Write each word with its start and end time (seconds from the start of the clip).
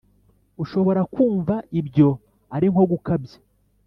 Ushobora 0.63 1.01
kumva 1.13 1.55
ibyo 1.79 2.09
ari 2.55 2.67
nko 2.71 2.83
gukabya 2.91 3.37